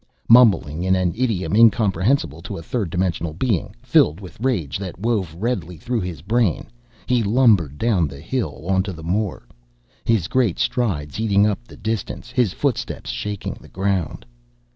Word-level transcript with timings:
Mumbling 0.27 0.83
in 0.83 0.95
an 0.95 1.13
idiom 1.15 1.55
incomprehensible 1.55 2.41
to 2.41 2.57
a 2.57 2.63
third 2.63 2.89
dimensional 2.89 3.33
being, 3.35 3.75
filled 3.83 4.19
with 4.19 4.39
rage 4.39 4.79
that 4.79 4.97
wove 4.99 5.35
redly 5.35 5.77
through 5.77 5.99
his 6.01 6.23
brain, 6.23 6.65
he 7.05 7.21
lumbered 7.21 7.77
down 7.77 8.07
the 8.07 8.19
hill 8.19 8.65
onto 8.67 8.91
the 8.93 9.03
moor, 9.03 9.47
his 10.03 10.27
great 10.27 10.57
strides 10.57 11.19
eating 11.19 11.45
up 11.45 11.67
the 11.67 11.77
distance, 11.77 12.31
his 12.31 12.51
footsteps 12.51 13.11
shaking 13.11 13.55
the 13.61 13.69
ground. 13.69 14.25